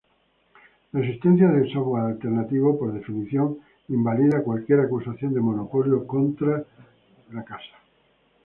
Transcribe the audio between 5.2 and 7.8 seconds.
de monopolio contra Microsoft.